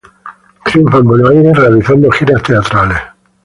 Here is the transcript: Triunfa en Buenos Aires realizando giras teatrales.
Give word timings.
Triunfa 0.65 0.97
en 0.97 1.03
Buenos 1.03 1.29
Aires 1.29 1.55
realizando 1.55 2.09
giras 2.11 2.41
teatrales. 2.41 2.97